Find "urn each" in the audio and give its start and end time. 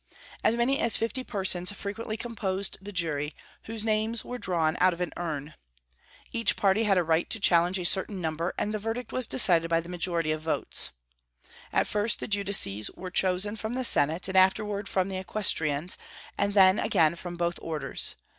5.15-6.55